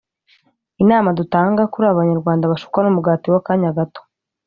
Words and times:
Inama 0.83 1.09
dutanga 1.19 1.61
kuri 1.71 1.85
aba 1.85 1.99
banyarwanda 2.01 2.51
bashukwa 2.51 2.79
n’umugati 2.81 3.27
w’akanya 3.33 3.71
gato 3.77 4.01